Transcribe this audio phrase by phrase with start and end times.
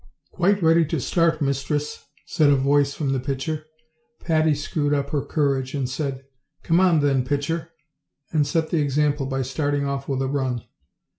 [0.31, 3.65] "Quite ready to start, mistress," said a voice from the pitcher.
[4.19, 6.23] Patty screwed up her courage, and said,
[6.63, 7.69] "Come on, then, pitcher,"
[8.31, 10.63] and set the example by start ing off with a run.